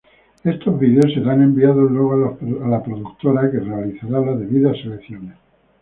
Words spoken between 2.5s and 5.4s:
a la productora que realizará las debidas selecciones.